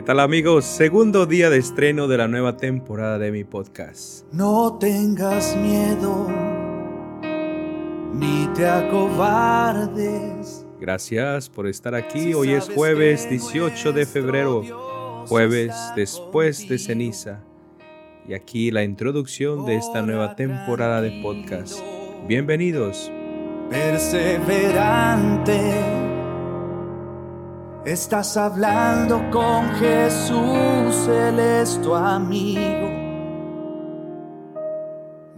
¿Qué 0.00 0.06
tal 0.06 0.20
amigos? 0.20 0.64
Segundo 0.64 1.26
día 1.26 1.50
de 1.50 1.58
estreno 1.58 2.08
de 2.08 2.16
la 2.16 2.26
nueva 2.26 2.56
temporada 2.56 3.18
de 3.18 3.30
mi 3.30 3.44
podcast. 3.44 4.24
No 4.32 4.78
tengas 4.78 5.54
miedo, 5.58 6.26
ni 8.14 8.48
te 8.54 8.66
acobardes. 8.66 10.64
Gracias 10.80 11.50
por 11.50 11.66
estar 11.66 11.94
aquí. 11.94 12.32
Hoy 12.32 12.52
es 12.52 12.70
jueves 12.70 13.28
18 13.28 13.92
de 13.92 14.06
febrero, 14.06 14.62
jueves 15.26 15.74
después 15.94 16.66
de 16.66 16.78
ceniza. 16.78 17.44
Y 18.26 18.32
aquí 18.32 18.70
la 18.70 18.84
introducción 18.84 19.66
de 19.66 19.76
esta 19.76 20.00
nueva 20.00 20.34
temporada 20.34 21.02
de 21.02 21.20
podcast. 21.20 21.78
Bienvenidos. 22.26 23.12
Perseverante 23.68 25.99
Estás 27.90 28.36
hablando 28.36 29.20
con 29.32 29.68
Jesús, 29.74 31.08
Él 31.08 31.40
es 31.40 31.82
tu 31.82 31.92
amigo. 31.92 32.88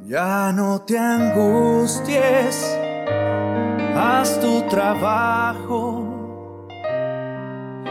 Ya 0.02 0.52
no 0.52 0.82
te 0.82 0.98
angusties, 0.98 2.78
haz 3.96 4.38
tu 4.38 4.68
trabajo 4.68 6.06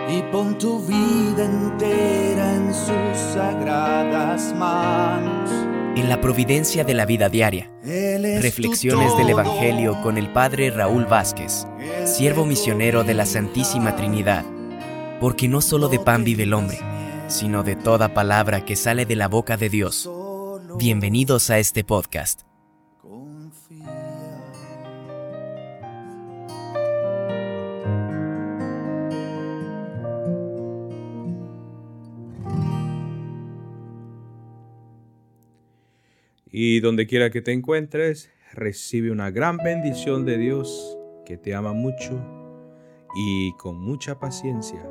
y 0.07 0.21
pon 0.31 0.55
tu 0.59 0.79
vida 0.85 1.43
entera 1.43 2.53
en 2.53 2.71
sus 2.71 3.17
sagradas 3.33 4.53
manos. 4.55 5.49
En 5.95 6.07
la 6.07 6.21
providencia 6.21 6.83
de 6.83 6.93
la 6.93 7.07
vida 7.07 7.29
diaria, 7.29 7.71
reflexiones 7.81 9.17
del 9.17 9.31
Evangelio 9.31 9.99
con 10.03 10.19
el 10.19 10.31
Padre 10.31 10.69
Raúl 10.69 11.07
Vázquez 11.07 11.65
siervo 12.05 12.45
misionero 12.45 13.03
de 13.03 13.13
la 13.13 13.25
Santísima 13.25 13.95
Trinidad, 13.95 14.43
porque 15.21 15.47
no 15.47 15.61
solo 15.61 15.87
de 15.87 15.99
pan 15.99 16.23
vive 16.23 16.43
el 16.43 16.53
hombre, 16.53 16.79
sino 17.27 17.61
de 17.61 17.75
toda 17.75 18.11
palabra 18.11 18.65
que 18.65 18.75
sale 18.75 19.05
de 19.05 19.15
la 19.15 19.27
boca 19.27 19.55
de 19.55 19.69
Dios. 19.69 20.09
Bienvenidos 20.79 21.51
a 21.51 21.59
este 21.59 21.83
podcast. 21.83 22.41
Y 36.53 36.79
donde 36.79 37.05
quiera 37.05 37.29
que 37.29 37.41
te 37.43 37.53
encuentres, 37.53 38.31
recibe 38.53 39.11
una 39.11 39.29
gran 39.29 39.57
bendición 39.57 40.25
de 40.25 40.39
Dios 40.39 40.97
que 41.27 41.37
te 41.37 41.53
ama 41.53 41.73
mucho 41.73 42.19
y 43.15 43.53
con 43.57 43.79
mucha 43.79 44.19
paciencia. 44.19 44.81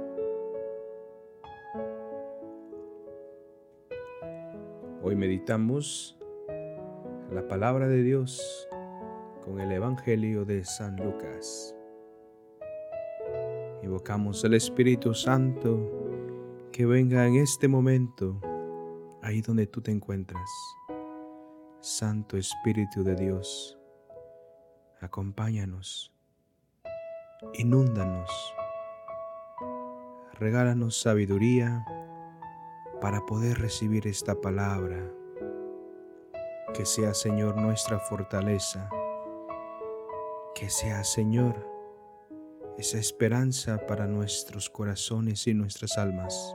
Hoy 5.02 5.16
meditamos 5.16 6.18
la 7.30 7.46
palabra 7.48 7.88
de 7.88 8.02
Dios 8.02 8.68
con 9.44 9.60
el 9.60 9.72
Evangelio 9.72 10.44
de 10.44 10.64
San 10.64 10.96
Lucas. 10.96 11.74
Invocamos 13.82 14.44
el 14.44 14.54
Espíritu 14.54 15.14
Santo 15.14 15.90
que 16.72 16.86
venga 16.86 17.26
en 17.26 17.36
este 17.36 17.66
momento, 17.66 18.40
ahí 19.22 19.40
donde 19.40 19.66
tú 19.66 19.80
te 19.80 19.90
encuentras. 19.90 20.48
Santo 21.80 22.36
Espíritu 22.36 23.02
de 23.02 23.16
Dios, 23.16 23.78
acompáñanos 25.00 26.12
inúndanos. 27.54 28.30
Regálanos 30.38 31.00
sabiduría 31.00 31.84
para 33.00 33.24
poder 33.26 33.58
recibir 33.58 34.06
esta 34.06 34.40
palabra. 34.40 35.10
Que 36.74 36.84
sea, 36.86 37.14
Señor, 37.14 37.56
nuestra 37.56 37.98
fortaleza. 37.98 38.88
Que 40.54 40.70
sea, 40.70 41.02
Señor, 41.04 41.66
esa 42.78 42.98
esperanza 42.98 43.86
para 43.86 44.06
nuestros 44.06 44.70
corazones 44.70 45.46
y 45.46 45.54
nuestras 45.54 45.98
almas. 45.98 46.54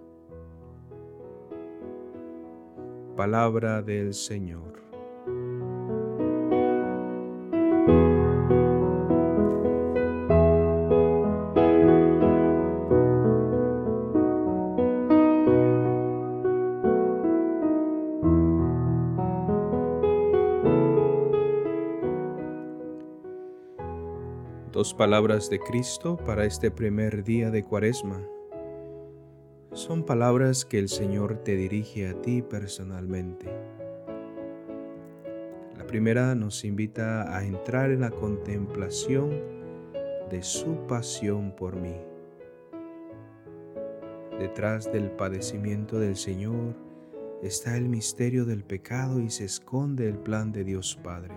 Palabra 3.15 3.81
del 3.81 4.13
Señor. 4.13 4.81
Dos 24.71 24.93
palabras 24.93 25.49
de 25.49 25.59
Cristo 25.59 26.17
para 26.17 26.45
este 26.45 26.71
primer 26.71 27.23
día 27.23 27.51
de 27.51 27.61
Cuaresma 27.63 28.21
son 29.73 30.03
palabras 30.03 30.65
que 30.65 30.79
el 30.79 30.89
Señor 30.89 31.37
te 31.37 31.55
dirige 31.55 32.09
a 32.09 32.21
ti 32.21 32.41
personalmente. 32.41 33.45
La 35.77 35.87
primera 35.87 36.35
nos 36.35 36.65
invita 36.65 37.35
a 37.35 37.45
entrar 37.45 37.91
en 37.91 38.01
la 38.01 38.11
contemplación 38.11 39.29
de 40.29 40.43
su 40.43 40.75
pasión 40.87 41.55
por 41.55 41.77
mí. 41.77 41.95
Detrás 44.39 44.91
del 44.91 45.09
padecimiento 45.11 45.99
del 45.99 46.17
Señor 46.17 46.75
está 47.41 47.77
el 47.77 47.87
misterio 47.87 48.43
del 48.43 48.65
pecado 48.65 49.21
y 49.21 49.29
se 49.29 49.45
esconde 49.45 50.09
el 50.09 50.17
plan 50.17 50.51
de 50.51 50.65
Dios 50.65 50.99
Padre. 51.01 51.35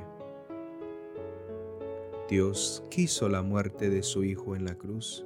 Dios 2.29 2.83
quiso 2.91 3.29
la 3.29 3.43
muerte 3.43 3.91
de 3.91 4.03
su 4.03 4.25
Hijo 4.25 4.57
en 4.57 4.65
la 4.65 4.75
cruz 4.75 5.25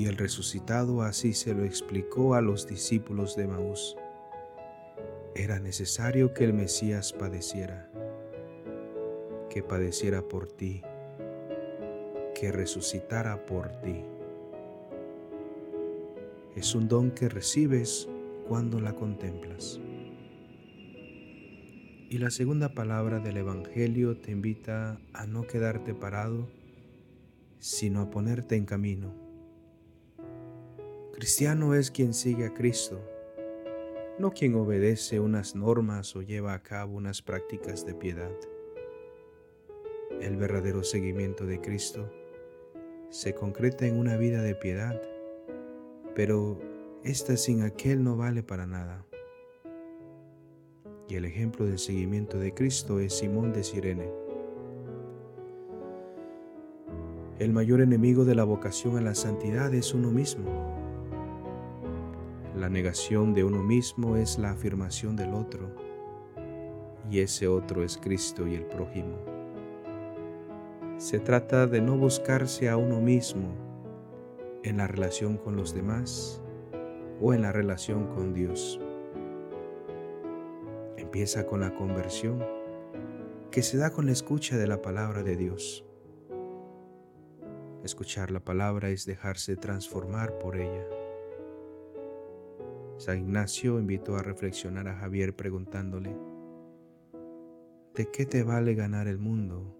y 0.00 0.06
el 0.06 0.16
resucitado 0.16 1.02
así 1.02 1.34
se 1.34 1.52
lo 1.52 1.62
explicó 1.62 2.34
a 2.34 2.40
los 2.40 2.66
discípulos 2.66 3.36
de 3.36 3.46
Maús. 3.46 3.98
Era 5.34 5.60
necesario 5.60 6.32
que 6.32 6.44
el 6.44 6.54
Mesías 6.54 7.12
padeciera, 7.12 7.86
que 9.50 9.62
padeciera 9.62 10.26
por 10.26 10.46
ti, 10.50 10.80
que 12.34 12.50
resucitara 12.50 13.44
por 13.44 13.68
ti. 13.82 14.02
Es 16.56 16.74
un 16.74 16.88
don 16.88 17.10
que 17.10 17.28
recibes 17.28 18.08
cuando 18.48 18.80
la 18.80 18.94
contemplas. 18.94 19.82
Y 22.08 22.16
la 22.16 22.30
segunda 22.30 22.72
palabra 22.72 23.20
del 23.20 23.36
Evangelio 23.36 24.16
te 24.16 24.30
invita 24.30 24.98
a 25.12 25.26
no 25.26 25.46
quedarte 25.46 25.92
parado, 25.92 26.48
sino 27.58 28.00
a 28.00 28.10
ponerte 28.10 28.56
en 28.56 28.64
camino 28.64 29.29
Cristiano 31.20 31.74
es 31.74 31.90
quien 31.90 32.14
sigue 32.14 32.46
a 32.46 32.54
Cristo, 32.54 32.98
no 34.18 34.30
quien 34.30 34.54
obedece 34.54 35.20
unas 35.20 35.54
normas 35.54 36.16
o 36.16 36.22
lleva 36.22 36.54
a 36.54 36.62
cabo 36.62 36.96
unas 36.96 37.20
prácticas 37.20 37.84
de 37.84 37.92
piedad. 37.92 38.32
El 40.18 40.38
verdadero 40.38 40.82
seguimiento 40.82 41.44
de 41.44 41.60
Cristo 41.60 42.10
se 43.10 43.34
concreta 43.34 43.86
en 43.86 43.98
una 43.98 44.16
vida 44.16 44.40
de 44.40 44.54
piedad, 44.54 44.98
pero 46.14 46.58
esta 47.04 47.36
sin 47.36 47.64
aquel 47.64 48.02
no 48.02 48.16
vale 48.16 48.42
para 48.42 48.66
nada. 48.66 49.04
Y 51.06 51.16
el 51.16 51.26
ejemplo 51.26 51.66
del 51.66 51.78
seguimiento 51.78 52.38
de 52.38 52.54
Cristo 52.54 52.98
es 52.98 53.12
Simón 53.12 53.52
de 53.52 53.62
Sirene. 53.62 54.10
El 57.38 57.52
mayor 57.52 57.82
enemigo 57.82 58.24
de 58.24 58.34
la 58.34 58.44
vocación 58.44 58.96
a 58.96 59.02
la 59.02 59.14
santidad 59.14 59.74
es 59.74 59.92
uno 59.92 60.10
mismo. 60.10 60.79
La 62.56 62.68
negación 62.68 63.32
de 63.32 63.44
uno 63.44 63.62
mismo 63.62 64.16
es 64.16 64.38
la 64.38 64.50
afirmación 64.50 65.14
del 65.14 65.34
otro, 65.34 65.70
y 67.08 67.20
ese 67.20 67.46
otro 67.46 67.84
es 67.84 67.96
Cristo 67.96 68.46
y 68.48 68.56
el 68.56 68.64
prójimo. 68.64 69.18
Se 70.98 71.20
trata 71.20 71.68
de 71.68 71.80
no 71.80 71.96
buscarse 71.96 72.68
a 72.68 72.76
uno 72.76 73.00
mismo 73.00 73.54
en 74.64 74.78
la 74.78 74.88
relación 74.88 75.36
con 75.38 75.56
los 75.56 75.74
demás 75.74 76.42
o 77.20 77.32
en 77.32 77.42
la 77.42 77.52
relación 77.52 78.08
con 78.08 78.34
Dios. 78.34 78.80
Empieza 80.96 81.46
con 81.46 81.60
la 81.60 81.72
conversión 81.74 82.44
que 83.52 83.62
se 83.62 83.78
da 83.78 83.90
con 83.90 84.06
la 84.06 84.12
escucha 84.12 84.56
de 84.56 84.66
la 84.66 84.82
palabra 84.82 85.22
de 85.22 85.36
Dios. 85.36 85.84
Escuchar 87.84 88.30
la 88.30 88.40
palabra 88.40 88.90
es 88.90 89.06
dejarse 89.06 89.56
transformar 89.56 90.38
por 90.38 90.56
ella. 90.56 90.99
San 93.00 93.18
Ignacio 93.18 93.80
invitó 93.80 94.16
a 94.16 94.22
reflexionar 94.22 94.86
a 94.86 94.94
Javier 94.94 95.34
preguntándole, 95.34 96.14
¿de 97.94 98.10
qué 98.10 98.26
te 98.26 98.42
vale 98.42 98.74
ganar 98.74 99.08
el 99.08 99.16
mundo 99.16 99.74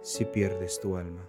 si 0.00 0.24
pierdes 0.24 0.78
tu 0.78 0.96
alma? 0.96 1.28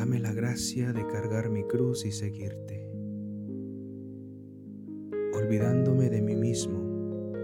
Dame 0.00 0.18
la 0.18 0.32
gracia 0.32 0.94
de 0.94 1.06
cargar 1.08 1.50
mi 1.50 1.62
cruz 1.64 2.06
y 2.06 2.10
seguirte, 2.10 2.90
olvidándome 5.34 6.08
de 6.08 6.22
mí 6.22 6.34
mismo 6.36 7.34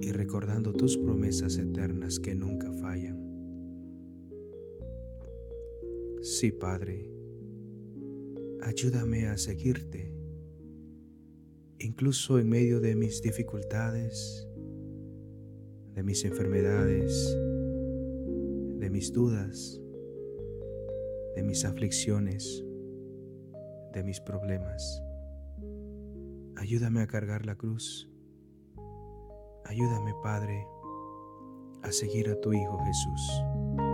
y 0.00 0.12
recordando 0.12 0.72
tus 0.72 0.96
promesas 0.96 1.58
eternas 1.58 2.20
que 2.20 2.36
nunca 2.36 2.72
fallan. 2.74 3.18
Sí, 6.22 6.52
Padre, 6.52 7.10
ayúdame 8.62 9.26
a 9.26 9.36
seguirte, 9.36 10.14
incluso 11.80 12.38
en 12.38 12.48
medio 12.48 12.78
de 12.78 12.94
mis 12.94 13.22
dificultades, 13.22 14.46
de 15.94 16.02
mis 16.04 16.24
enfermedades, 16.24 17.36
de 18.78 18.88
mis 18.88 19.12
dudas, 19.12 19.83
de 21.34 21.42
mis 21.42 21.64
aflicciones, 21.64 22.64
de 23.92 24.02
mis 24.02 24.20
problemas. 24.20 25.02
Ayúdame 26.56 27.02
a 27.02 27.06
cargar 27.06 27.46
la 27.46 27.56
cruz. 27.56 28.08
Ayúdame, 29.64 30.12
Padre, 30.22 30.66
a 31.82 31.90
seguir 31.92 32.28
a 32.28 32.40
tu 32.40 32.52
Hijo 32.52 32.78
Jesús. 32.84 33.93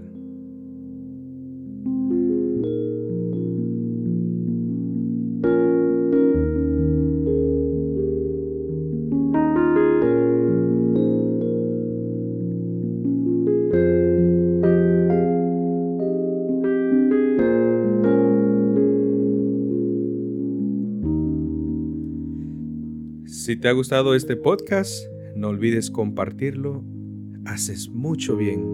Si 23.51 23.57
te 23.57 23.67
ha 23.67 23.73
gustado 23.73 24.15
este 24.15 24.37
podcast, 24.37 25.07
no 25.35 25.49
olvides 25.49 25.91
compartirlo. 25.91 26.85
Haces 27.43 27.89
mucho 27.89 28.37
bien. 28.37 28.65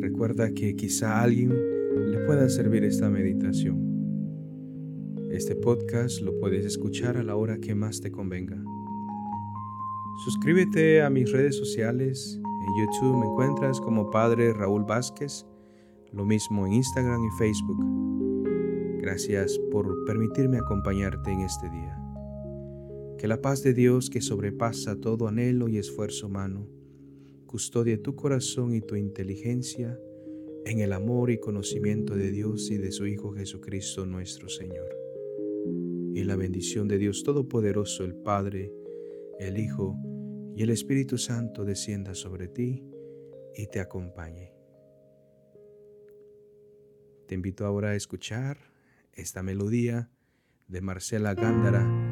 Recuerda 0.00 0.54
que 0.54 0.74
quizá 0.74 1.18
a 1.18 1.24
alguien 1.24 1.50
le 1.50 2.20
pueda 2.20 2.48
servir 2.48 2.82
esta 2.82 3.10
meditación. 3.10 3.76
Este 5.30 5.54
podcast 5.54 6.22
lo 6.22 6.40
puedes 6.40 6.64
escuchar 6.64 7.18
a 7.18 7.22
la 7.22 7.36
hora 7.36 7.58
que 7.58 7.74
más 7.74 8.00
te 8.00 8.10
convenga. 8.10 8.56
Suscríbete 10.24 11.02
a 11.02 11.10
mis 11.10 11.30
redes 11.30 11.58
sociales. 11.58 12.40
En 12.42 12.86
YouTube 12.86 13.18
me 13.18 13.26
encuentras 13.26 13.82
como 13.82 14.08
Padre 14.08 14.54
Raúl 14.54 14.84
Vázquez, 14.84 15.44
lo 16.10 16.24
mismo 16.24 16.66
en 16.66 16.72
Instagram 16.72 17.22
y 17.22 17.30
Facebook. 17.32 17.84
Gracias 19.02 19.60
por 19.70 20.06
permitirme 20.06 20.56
acompañarte 20.56 21.30
en 21.30 21.40
este 21.40 21.68
día. 21.68 22.01
Que 23.22 23.28
la 23.28 23.40
paz 23.40 23.62
de 23.62 23.72
Dios 23.72 24.10
que 24.10 24.20
sobrepasa 24.20 24.96
todo 24.96 25.28
anhelo 25.28 25.68
y 25.68 25.78
esfuerzo 25.78 26.26
humano, 26.26 26.68
custodie 27.46 27.96
tu 27.96 28.16
corazón 28.16 28.74
y 28.74 28.80
tu 28.80 28.96
inteligencia 28.96 29.96
en 30.64 30.80
el 30.80 30.92
amor 30.92 31.30
y 31.30 31.38
conocimiento 31.38 32.16
de 32.16 32.32
Dios 32.32 32.68
y 32.72 32.78
de 32.78 32.90
su 32.90 33.06
Hijo 33.06 33.30
Jesucristo 33.32 34.06
nuestro 34.06 34.48
Señor. 34.48 34.88
Y 36.12 36.24
la 36.24 36.34
bendición 36.34 36.88
de 36.88 36.98
Dios 36.98 37.22
Todopoderoso, 37.22 38.02
el 38.02 38.16
Padre, 38.16 38.72
el 39.38 39.56
Hijo 39.56 39.96
y 40.56 40.64
el 40.64 40.70
Espíritu 40.70 41.16
Santo 41.16 41.64
descienda 41.64 42.16
sobre 42.16 42.48
ti 42.48 42.82
y 43.54 43.68
te 43.68 43.78
acompañe. 43.78 44.52
Te 47.28 47.36
invito 47.36 47.66
ahora 47.66 47.90
a 47.90 47.94
escuchar 47.94 48.58
esta 49.12 49.44
melodía 49.44 50.10
de 50.66 50.80
Marcela 50.80 51.34
Gándara, 51.34 52.11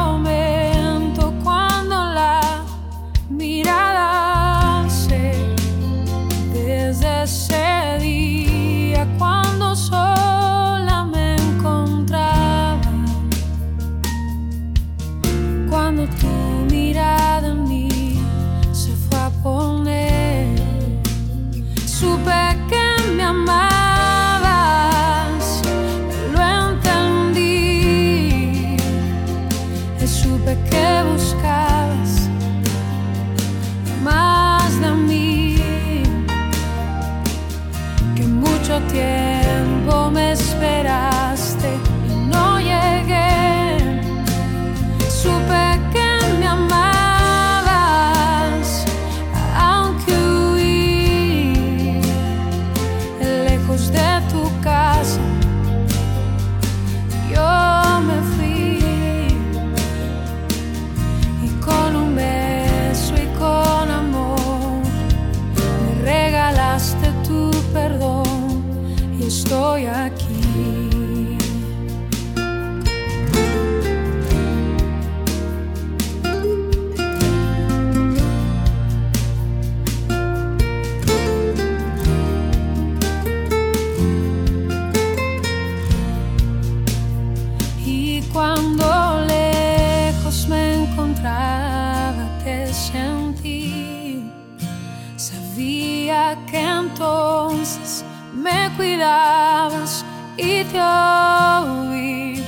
un 100.73 102.41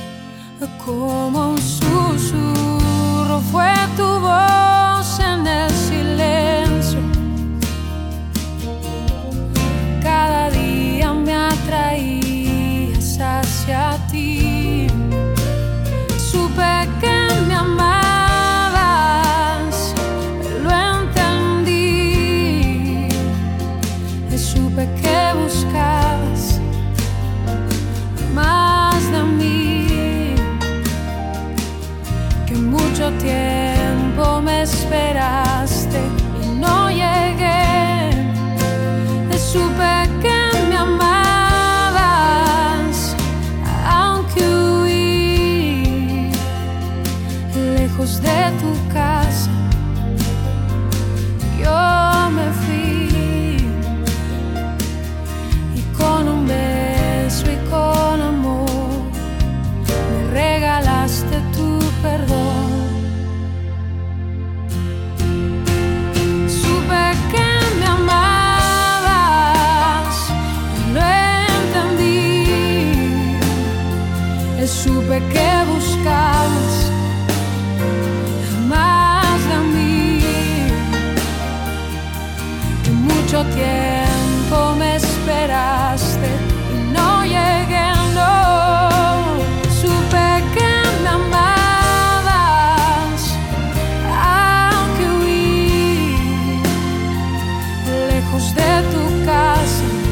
lejos 98.34 98.54
de 98.54 98.82
tu 98.92 100.03